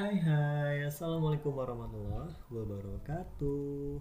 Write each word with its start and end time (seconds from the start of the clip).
Hai 0.00 0.16
hai, 0.16 0.88
Assalamualaikum 0.88 1.60
warahmatullahi 1.60 2.32
wabarakatuh. 2.48 4.00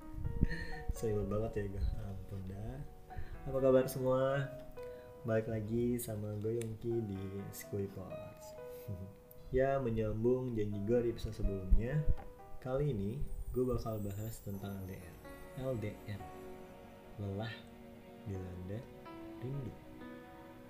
Saya 0.96 1.20
banget 1.28 1.60
ya 1.60 1.64
gak? 1.76 1.86
Ampun 2.08 2.40
dah. 2.48 2.80
Apa 3.44 3.58
kabar 3.60 3.84
semua? 3.84 4.48
Balik 5.28 5.52
lagi 5.52 6.00
sama 6.00 6.32
gue 6.40 6.56
Yongki 6.56 7.04
di 7.04 7.20
Skui 7.52 7.84
Pods 7.92 8.56
Ya 9.60 9.76
menyambung 9.76 10.56
janji 10.56 10.80
gue 10.88 10.98
di 11.04 11.08
episode 11.12 11.36
sebelumnya 11.36 12.00
Kali 12.64 12.96
ini 12.96 13.20
gue 13.52 13.60
bakal 13.60 14.00
bahas 14.00 14.40
tentang 14.40 14.72
LDR 14.88 15.14
LDR 15.60 16.22
Lelah, 17.20 17.52
dilanda, 18.24 18.80
rindu. 19.44 19.72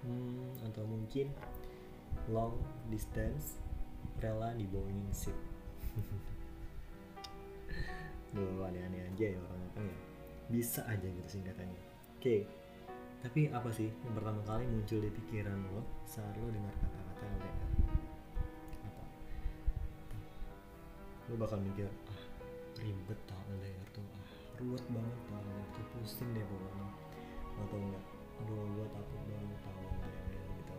Hmm, 0.02 0.58
Atau 0.66 0.82
mungkin 0.90 1.30
long 2.26 2.58
distance 2.90 3.62
rela 4.22 4.54
dibohongin 4.54 5.10
sip 5.10 5.34
Duh 8.34 8.66
aneh-aneh 8.66 8.98
aja 9.14 9.26
ya 9.30 9.38
orang-orang 9.38 9.94
ya. 9.94 9.98
Bisa 10.50 10.82
aja 10.90 11.06
gitu 11.06 11.28
singkatannya. 11.38 11.78
Oke 12.18 12.50
Tapi 13.22 13.48
apa 13.48 13.70
sih 13.72 13.88
yang 14.04 14.14
pertama 14.18 14.42
kali 14.44 14.66
muncul 14.68 15.00
di 15.00 15.08
pikiran 15.08 15.56
lo 15.72 15.80
saat 16.04 16.34
lo 16.36 16.50
dengar 16.50 16.74
kata-kata 16.76 17.24
LDR? 17.24 17.70
Apa? 18.84 19.04
Lo 21.30 21.34
bakal 21.40 21.62
mikir 21.62 21.88
Ah 21.88 22.20
ribet 22.82 23.16
tau 23.24 23.40
LDR 23.48 23.88
tuh. 23.94 24.04
Ah 24.04 24.58
ruwet 24.60 24.84
banget 24.92 25.18
tau 25.30 25.40
LDR 25.40 25.68
tuh. 25.72 25.84
Pusing 25.94 26.30
deh 26.36 26.44
pokoknya. 26.44 26.86
Atau 27.64 27.78
enggak 27.80 28.04
Aduh 28.42 28.66
gue 28.76 28.86
takut 28.92 29.20
banget 29.30 29.58
tau 29.62 29.72
LDR 29.78 30.48
gitu. 30.58 30.72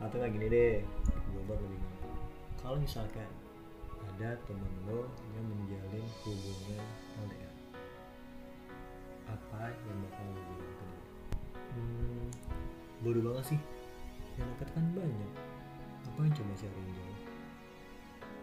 Atau 0.06 0.16
nggak 0.22 0.32
gini 0.32 0.46
deh 0.48 0.74
gue 1.30 1.42
lebih 1.44 1.80
gampang 1.80 2.18
kalau 2.58 2.76
misalkan 2.80 3.30
ada 4.14 4.34
temen 4.48 4.72
lo 4.88 5.06
yang 5.36 5.44
menjalin 5.46 6.06
hubungan 6.24 6.84
LDR 7.22 7.58
apa 9.28 9.62
yang 9.84 9.98
bakal 10.08 10.24
lo 10.32 10.40
bilang 10.40 10.72
ke 10.72 10.84
dia? 10.88 11.04
Hmm, 11.76 12.26
bodoh 13.04 13.22
banget 13.28 13.44
sih. 13.54 13.60
Yang 14.40 14.48
dekat 14.56 14.68
kan 14.72 14.84
banyak. 14.96 15.32
Ngapain 16.08 16.32
coba 16.32 16.52
cari 16.56 16.78
yang 16.80 16.92
jauh 16.96 17.18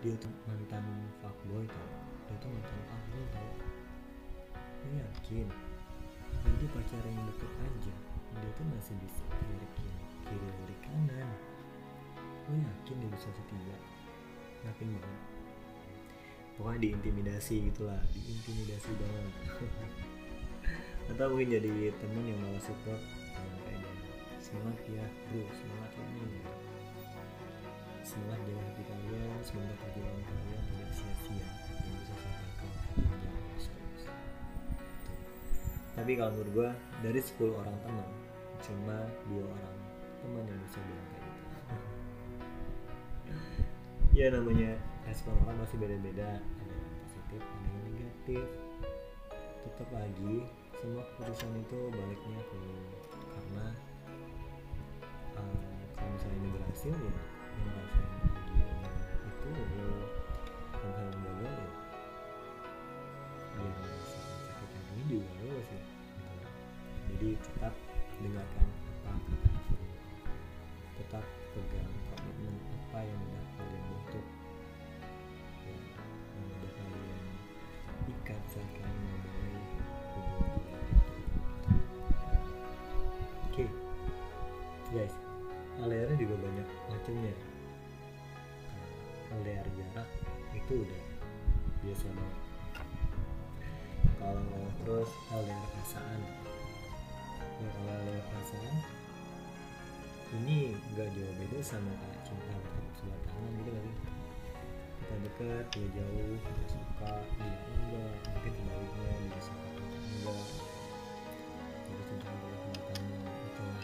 dia 0.04 0.14
tuh 0.22 0.30
mantan 0.46 0.86
fuckboy 1.18 1.66
tau. 1.66 1.90
Dia 2.30 2.36
tuh 2.38 2.50
mantan 2.54 2.82
ahli 2.94 3.22
tau. 3.34 3.52
Lo 4.86 4.88
yakin. 5.02 5.48
Jadi 6.46 6.66
pacar 6.70 7.02
yang 7.10 7.26
deket 7.26 7.52
aja 7.66 7.96
dia 8.36 8.52
tuh 8.60 8.68
masih 8.68 8.96
bisa 9.00 9.24
kiri 9.32 9.68
kiri 9.80 10.50
kiri 10.52 10.76
kanan. 10.84 11.30
dia 11.32 11.55
bisa 13.16 13.30
setia 13.32 13.78
yakin 14.68 14.88
banget. 15.00 15.22
Pokoknya 16.56 16.80
diintimidasi 16.92 17.72
gitulah 17.72 18.00
diintimidasi 18.12 18.92
banget. 19.00 19.34
Atau 21.16 21.32
mungkin 21.32 21.50
jadi 21.56 21.96
temen 21.98 22.24
yang 22.28 22.40
malah 22.44 22.60
support 22.60 23.00
yang 23.36 23.52
kayak 23.68 23.80
dia 23.80 23.96
semangat 24.46 24.78
ya 24.88 25.06
bro 25.34 25.44
semangat 25.52 25.92
ya 25.98 26.06
ini 26.06 26.40
semangat 28.06 28.40
jaga 28.46 28.62
hati 28.62 28.84
kalian 28.86 29.40
semoga 29.42 29.74
perjuangan 29.82 30.22
kalian 30.22 30.62
tidak 30.70 30.92
sia-sia 30.94 31.48
dan 31.82 31.92
bisa 31.98 32.16
sampai 32.22 32.50
ke 32.56 32.68
tapi 35.96 36.12
kalau 36.20 36.32
menurut 36.36 36.52
gue 36.54 36.70
dari 37.02 37.20
10 37.20 37.60
orang 37.60 37.78
teman 37.82 38.10
cuma 38.62 38.98
dua 39.28 39.44
orang 39.50 39.78
teman 40.22 40.44
yang 40.46 40.62
bisa 40.64 40.80
bilang 40.86 41.15
ya 44.16 44.32
namanya 44.32 44.80
respon 45.04 45.36
orang 45.44 45.60
masih 45.60 45.76
beda-beda. 45.76 46.40
Ada 46.40 46.72
yang 46.72 46.96
positif 47.04 47.42
ada 47.44 47.68
yang 47.68 47.84
negatif. 47.84 48.48
Tetap 49.68 49.90
lagi 49.92 50.36
semua 50.80 51.04
keputusan 51.04 51.52
itu 51.60 51.80
baliknya 51.92 52.40
ke 52.48 52.62
karena 53.12 53.66
uh, 55.36 55.84
kalau 56.00 56.10
misalnya 56.16 56.38
ini 56.40 56.50
berhasil 56.56 56.96
ya 56.96 57.16
itu 59.28 59.50
lo 59.52 59.92
kalau 60.72 60.88
misalnya 60.96 61.20
gagal 61.20 61.56
ya. 61.60 61.72
Yang 63.60 63.76
sakit 64.48 64.70
hatinya 64.80 65.04
juga 65.12 65.32
lo 65.44 65.60
sih. 65.60 65.84
Jadi 67.12 67.30
tetap 67.36 67.74
dengarkan 68.24 68.68
apa 69.06 69.12
kata 69.28 69.52
tetap 70.96 71.26
pegang 71.52 72.05
apa 72.96 73.04
yang 73.04 73.20
udah 73.28 73.44
kalian 73.60 73.84
bentuk? 73.92 74.26
Ya, 75.68 75.76
yang 76.32 76.48
udah 76.48 76.72
kalian 76.80 77.24
ikat 78.08 78.42
saat 78.48 78.70
kalian 78.72 78.96
memulai 79.04 79.68
hubungan 80.16 80.56
oke 83.52 83.66
guys. 84.96 85.12
LDR 85.76 86.16
juga 86.16 86.40
banyak 86.40 86.68
macamnya. 86.88 87.36
LDR 89.44 89.68
jarak 89.76 90.08
itu 90.56 90.88
udah 90.88 91.04
biasa 91.84 92.06
banget. 92.16 92.40
Kalau 94.24 94.64
terus 94.80 95.12
LDR 95.36 95.68
perasaan. 95.76 96.22
Ya 97.60 97.68
kalau 97.76 97.92
LDR 97.92 98.24
perasaan 98.24 98.76
ini 100.34 100.74
nggak 100.96 101.08
jauh 101.14 101.34
beda 101.38 101.60
sama 101.62 101.92
kayak 102.02 102.20
cinta 102.26 102.50
bertepuk 102.58 102.94
sebelah 102.98 103.20
tangan 103.30 103.52
gitu 103.62 103.70
kali 103.70 103.92
kita 104.98 105.16
dekat 105.22 105.66
dia 105.70 105.88
jauh 106.02 106.38
suka 106.66 107.12
dia 107.38 107.58
enggak 107.78 108.14
mungkin 108.26 108.52
sebaliknya 108.58 109.12
dia 109.22 109.42
suka 109.44 109.68
enggak. 109.70 110.48
Jadi 111.86 112.02
cinta 112.10 112.32
bertepuk 112.42 112.60
sebelah 112.66 112.84
tangan 112.90 113.22
itulah. 113.46 113.84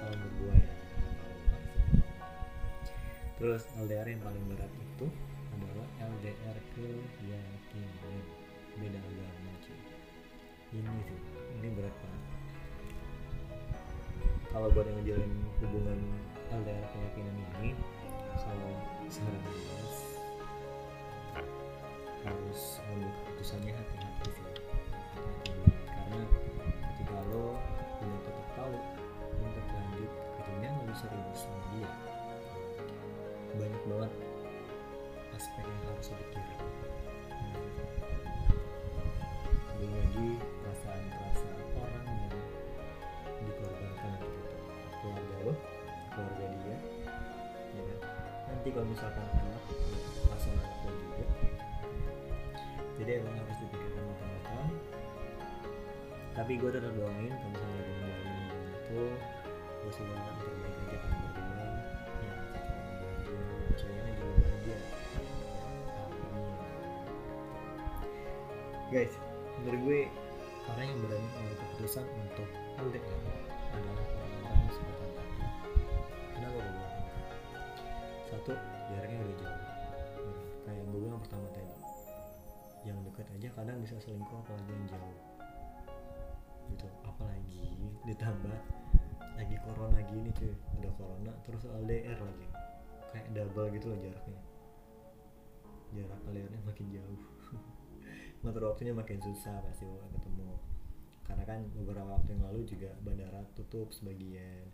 Kalau 0.00 0.16
menurut 0.16 0.34
gua 0.36 0.54
ya 0.56 0.74
terus 3.40 3.62
LDR 3.72 4.04
yang 4.04 4.20
paling 4.20 4.44
berat 4.52 4.68
itu 4.68 5.06
adalah 5.56 5.88
LDR 5.96 6.56
keyakinan. 6.76 8.24
Beda 8.76 9.00
agama 9.00 9.52
cuy. 9.64 9.80
Ini 10.76 10.96
sih 11.08 11.20
ini 11.56 11.68
berat 11.72 11.96
banget 12.04 12.39
kalau 14.50 14.66
buat 14.74 14.86
yang 14.86 14.98
ngejalin 15.02 15.32
hubungan 15.62 15.98
LDR 16.50 16.86
keyakinan 16.90 17.36
ini 17.62 17.70
kalau 18.34 18.74
saran 19.06 19.42
gue 19.46 19.90
harus 22.26 22.82
ambil 22.84 23.10
keputusannya 23.10 23.72
hati-hati 23.72 24.28
sih. 24.34 24.46
Karena 25.86 26.20
ketika 26.94 27.18
lo 27.32 27.56
punya 27.96 28.18
tutup 28.26 28.48
tahu 28.58 28.76
untuk 29.40 29.66
lanjut 29.72 30.10
jenjang 30.44 30.74
lebih 30.84 30.96
serius 30.98 31.38
sama 31.40 31.60
dia. 31.72 31.90
Banyak 33.56 33.82
banget 33.86 34.12
aspek 35.34 35.64
yang 35.64 35.80
harus 35.88 36.06
lo 36.12 36.16
pikirin. 36.18 36.60
Belum 39.78 39.92
lagi 39.96 40.28
kalau 48.70 48.86
misalkan 48.88 49.26
anak 49.34 49.64
pasang 50.30 50.54
anak 50.56 50.78
lo 50.86 50.92
juga. 50.94 51.26
Jadi 53.00 53.10
emang 53.20 53.34
harus 53.34 53.56
dipikirkan 53.62 54.02
matang-matang. 54.06 54.68
Tapi 56.34 56.52
gue 56.56 56.70
tetap 56.72 56.92
doain 56.94 57.32
kalau 57.32 57.50
misalnya 57.50 57.80
lagi 57.80 58.00
ngejalanin 58.00 58.30
hubungan 58.34 58.66
itu 58.90 59.02
gue 59.80 59.92
sih 59.94 60.02
yang 60.02 60.22
terbaik 60.42 60.74
aja 60.82 60.96
kan 60.98 61.12
berdua 61.22 61.66
ya 62.20 62.34
ceweknya 63.78 64.12
juga 64.18 64.34
bahagia 64.34 64.78
guys 68.90 69.14
menurut 69.62 69.80
gue 69.86 70.00
orang 70.68 70.86
yang 70.90 70.98
berani 71.06 71.26
mengambil 71.30 71.56
keputusan 71.62 72.04
untuk 72.10 72.48
LDR 72.82 73.20
adalah 73.78 74.06
satu 78.40 78.56
jaraknya 78.88 79.20
udah 79.20 79.36
jauh. 79.36 79.60
Ya, 79.60 80.32
kayak 80.64 80.76
yang 80.80 80.88
gue 80.88 81.00
bilang 81.04 81.20
pertama 81.20 81.46
tadi 81.52 81.76
yang 82.88 82.96
dekat 83.04 83.28
aja 83.36 83.48
kadang 83.52 83.76
bisa 83.84 84.00
selingkuh 84.00 84.40
apalagi 84.40 84.72
yang 84.72 84.86
jauh. 84.88 85.18
Gitu 86.72 86.88
apalagi 87.04 87.64
ditambah 88.08 88.58
lagi 89.36 89.56
corona 89.60 90.00
gini 90.08 90.32
cuy 90.32 90.56
udah 90.80 90.92
corona 90.96 91.32
terus 91.44 91.68
LDR 91.68 92.16
lagi. 92.16 92.48
Kayak 93.12 93.28
double 93.36 93.68
gitu 93.76 93.86
loh 93.92 93.98
jaraknya. 94.00 94.40
Jarak 95.92 96.20
LDR-nya 96.32 96.60
makin 96.64 96.86
jauh. 96.96 97.20
Ngatur 98.40 98.72
waktunya 98.72 98.96
makin 98.96 99.20
susah 99.20 99.60
pasti 99.68 99.84
bakal 99.84 100.08
ketemu. 100.16 100.56
Karena 101.28 101.44
kan 101.44 101.60
beberapa 101.76 102.08
waktu 102.08 102.40
yang 102.40 102.48
lalu 102.48 102.64
juga 102.64 102.88
bandara 103.04 103.44
tutup 103.52 103.92
sebagian. 103.92 104.64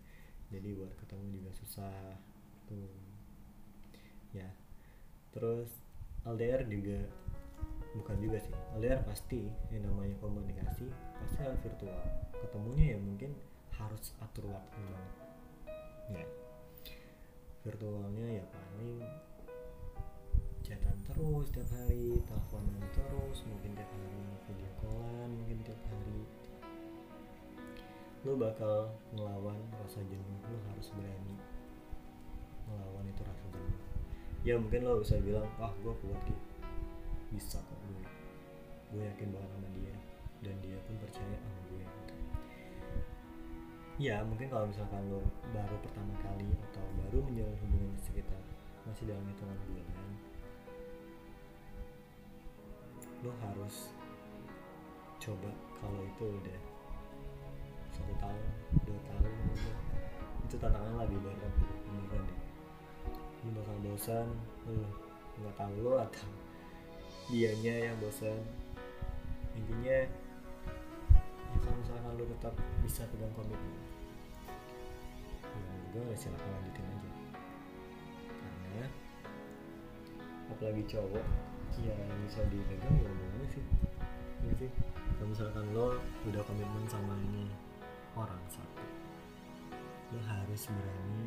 Jadi 0.55 0.71
buat 0.79 0.95
ketemu 1.03 1.43
juga 1.43 1.51
susah. 1.51 2.15
Tuh 2.71 3.16
ya. 4.33 4.49
Terus 5.37 5.69
LDR 6.27 6.67
juga 6.67 6.99
bukan 7.97 8.17
juga 8.19 8.39
sih. 8.43 8.55
LDR 8.77 9.01
pasti 9.07 9.49
yang 9.73 9.89
namanya 9.89 10.17
komunikasi 10.21 10.89
pasti 11.23 11.39
harus 11.41 11.61
virtual. 11.63 12.01
Ketemunya 12.43 12.97
ya 12.97 12.99
mungkin 12.99 13.31
harus 13.77 14.17
atur 14.21 14.51
waktu 14.51 14.79
banget. 14.91 15.15
Ya. 16.13 16.27
Virtualnya 17.67 18.43
ya 18.43 18.45
paling 18.47 19.03
chatan 20.67 20.99
terus 21.07 21.47
tiap 21.55 21.71
hari 21.79 22.19
teleponan 22.27 22.83
terus 22.91 23.39
mungkin 23.47 23.71
tiap 23.79 23.87
hari 23.87 24.23
video 24.51 24.71
callan 24.83 25.31
mungkin 25.39 25.59
tiap 25.63 25.81
hari. 25.87 26.21
Lu 28.27 28.35
bakal 28.35 28.91
ngelawan 29.15 29.59
rasa 29.79 30.03
jenuh 30.03 30.41
lu 30.51 30.59
harus 30.75 30.91
berani 30.99 31.39
melawan 32.67 33.07
itu 33.07 33.23
rasa 33.23 33.47
jenuh 33.55 33.96
ya 34.47 34.55
mungkin 34.63 34.87
lo 34.87 35.03
bisa 35.03 35.19
bilang 35.19 35.51
wah 35.59 35.75
gue 35.83 35.91
kuat 35.91 36.21
gitu 36.23 36.47
bisa 37.35 37.59
kok 37.59 37.79
gue 37.91 38.07
gue 38.95 39.03
yakin 39.03 39.35
banget 39.35 39.51
sama 39.51 39.69
dia 39.75 39.95
dan 40.47 40.55
dia 40.63 40.79
pun 40.87 40.95
percaya 41.03 41.35
sama 41.43 41.61
gue 41.67 41.83
gitu. 41.83 42.15
Ya 43.99 44.23
mungkin 44.23 44.47
kalau 44.47 44.71
misalkan 44.71 45.03
lo 45.11 45.19
baru 45.51 45.77
pertama 45.83 46.15
kali 46.23 46.47
atau 46.71 46.87
baru 46.95 47.27
menjalin 47.27 47.59
hubungan 47.59 47.99
sekitar 47.99 48.39
masih 48.87 49.11
dalam 49.11 49.27
hitungan 49.27 49.59
bulan 49.67 49.87
lo 53.27 53.35
harus 53.43 53.91
coba 55.19 55.51
kalau 55.83 56.01
itu 56.07 56.25
udah 56.31 56.61
satu 57.91 58.15
tahun 58.23 58.43
dua 58.87 59.01
tahun 59.11 59.33
itu 60.47 60.55
tantangan 60.63 60.95
lebih 61.03 61.19
berat 61.27 61.36
bosan. 63.93 64.27
Lu 64.67 64.83
nggak 65.43 65.55
tahu 65.55 65.75
lo 65.85 66.03
atau 66.03 66.29
dianya 67.31 67.91
yang 67.91 67.97
bosan. 68.03 68.39
Intinya 69.57 70.07
ya 71.55 71.59
kalau 71.63 71.77
misalkan 71.81 72.13
lu 72.21 72.25
tetap 72.37 72.55
bisa 72.85 73.03
pegang 73.09 73.33
komitmen 73.33 73.87
ya 75.97 76.03
gue 76.05 76.17
silakan 76.17 76.49
lanjutin 76.61 76.85
aja. 76.93 77.11
Karena 78.29 78.85
apalagi 80.53 80.83
cowok 80.85 81.27
ya 81.81 81.93
yang 81.93 82.21
bisa 82.29 82.41
dipegang 82.53 82.95
ya 83.01 83.09
gimana 83.09 83.47
sih? 83.49 83.65
Ya 84.45 84.53
sih. 84.61 84.71
Kalau 85.17 85.29
misalkan 85.33 85.65
lo 85.73 85.97
udah 86.29 86.43
komitmen 86.45 86.85
sama 86.85 87.17
ini 87.33 87.49
orang 88.17 88.41
satu 88.53 88.85
lo 90.15 90.21
harus 90.23 90.63
berani 90.71 91.27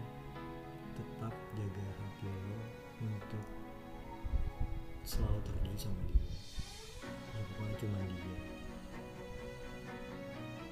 tetap 1.20 1.36
jaga 1.52 1.84
hati 2.00 2.32
lo 2.32 2.56
untuk 3.04 3.44
selalu 5.04 5.40
terjadi 5.44 5.76
sama 5.76 6.00
dia. 6.08 6.32
Ya 7.36 7.40
pokoknya 7.44 7.76
cuma 7.76 8.00
dia. 8.08 8.38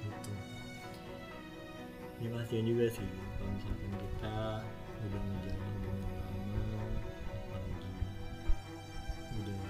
Gitu. 0.08 0.32
Ya 2.24 2.28
kasihan 2.32 2.64
juga 2.64 2.84
sih 2.88 3.04
kalau 3.36 3.50
misalkan 3.60 3.92
kita 3.92 4.36
udah 5.04 5.20
menjalin 5.20 5.68
hubungan 5.68 6.12
lama 6.16 6.64
apalagi 7.28 7.92
udah 9.44 9.62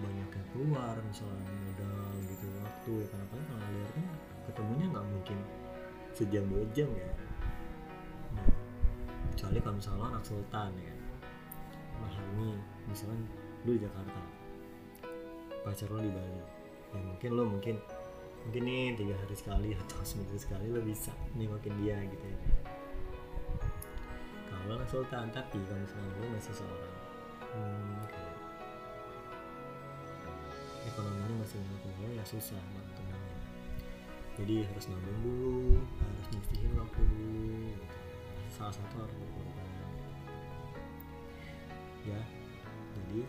banyak 0.00 0.28
yang 0.32 0.48
keluar 0.56 0.96
misalnya 1.04 1.44
modal 1.44 2.08
gitu 2.24 2.46
waktu 2.64 2.92
ya 3.04 3.06
kan? 3.12 3.20
Apalagi 3.20 3.44
kalau 3.52 3.88
kan 3.92 4.04
ketemunya 4.48 4.86
nggak 4.96 5.06
mungkin 5.12 5.38
sejam 6.16 6.48
dua 6.48 6.64
jam 6.72 6.88
ya 6.96 7.27
kecuali 9.38 9.62
kalau 9.62 9.78
misalnya 9.78 10.04
anak 10.10 10.24
sultan 10.26 10.74
ya 10.82 10.94
Mahami 12.02 12.58
misalnya 12.90 13.22
lu 13.62 13.78
di 13.78 13.86
Jakarta 13.86 14.22
pacar 15.62 15.94
lo 15.94 16.02
di 16.02 16.10
Bali 16.10 16.34
ya 16.34 16.46
mungkin 17.06 17.30
lo 17.38 17.46
mungkin 17.46 17.78
mungkin 18.42 18.62
nih 18.66 18.98
tiga 18.98 19.14
hari 19.14 19.38
sekali 19.38 19.78
atau 19.78 20.02
seminggu 20.10 20.34
sekali 20.34 20.66
lo 20.74 20.82
bisa 20.82 21.14
nengokin 21.38 21.70
dia 21.78 22.02
gitu 22.02 22.26
ya. 22.26 22.38
Kalau 24.50 24.74
anak 24.74 24.90
sultan 24.90 25.30
tapi 25.30 25.62
kalau 25.70 25.86
misalnya 25.86 26.18
lo 26.18 26.26
masih 26.34 26.54
seorang 26.58 26.96
hmm, 27.54 27.98
kayak 28.10 28.36
ekonominya 30.82 31.46
masih 31.46 31.62
nggak 31.62 31.94
lo 32.02 32.08
ya 32.10 32.24
susah 32.26 32.58
buat 32.74 32.86
jadi 34.38 34.62
harus 34.70 34.86
nabung 34.86 35.18
dulu 35.22 35.82
harus 35.98 36.26
nyisihin 36.30 36.70
waktu 36.78 37.00
dulu 37.06 37.74
gitu. 37.74 37.97
Salah 38.48 38.74
satu 38.74 38.94
harus 39.04 39.14
berkorban 39.16 39.68
ya 42.08 42.20
jadi 42.96 43.20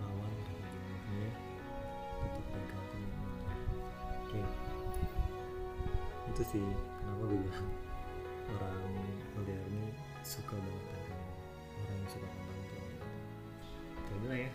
lawan 0.00 0.30
rasa 0.40 0.54
jenuhnya 0.56 1.30
tetap 2.20 2.44
pegang 2.52 2.84
komitmennya 2.88 3.54
oke. 4.24 4.40
Itu 6.30 6.42
sih 6.46 6.64
kenapa 7.00 7.22
gue 7.28 7.38
bilang 7.42 7.70
orang 8.56 8.76
ini 9.36 9.84
suka 10.24 10.56
banget 10.56 10.84
pegang 10.88 11.24
orang 11.84 11.96
yang 12.00 12.08
suka 12.08 12.26
pegang 12.28 12.58
itu 12.60 12.74
kayak 12.80 14.24
lah 14.28 14.38
ya 14.38 14.50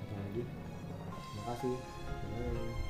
apa 0.00 0.14
lagi 0.14 0.42
terima 1.30 1.42
kasih. 1.54 1.74
Bye. 2.30 2.89